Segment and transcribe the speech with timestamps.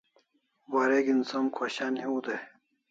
[0.71, 2.41] Wareg'in som khoshan hiu dai